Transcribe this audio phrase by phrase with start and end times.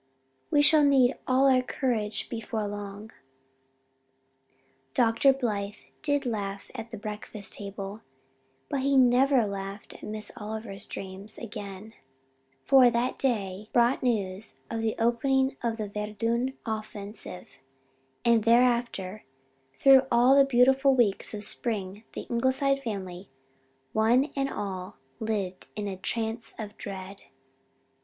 [0.49, 3.11] We shall need all our courage before long."
[4.95, 5.31] Dr.
[5.31, 8.01] Blythe did laugh at the breakfast table
[8.67, 11.93] but he never laughed at Miss Oliver's dreams again;
[12.65, 17.59] for that day brought news of the opening of the Verdun offensive,
[18.25, 19.23] and thereafter
[19.77, 23.29] through all the beautiful weeks of spring the Ingleside family,
[23.93, 27.21] one and all, lived in a trance of dread.